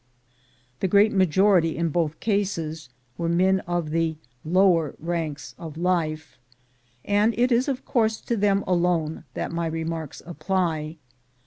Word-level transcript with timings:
The 0.79 0.87
great 0.87 1.11
majority 1.11 1.77
in 1.77 1.89
both 1.89 2.19
cases 2.19 2.89
were 3.19 3.29
men 3.29 3.59
of 3.67 3.91
the 3.91 4.15
lower 4.43 4.95
ranks 4.97 5.53
of 5.59 5.77
life, 5.77 6.39
and 7.05 7.37
it 7.37 7.51
is 7.51 7.67
of 7.67 7.85
course 7.85 8.19
to 8.21 8.35
them 8.35 8.63
alone 8.65 9.25
that 9.35 9.51
my 9.51 9.67
remarks 9.67 10.23
apply. 10.25 10.97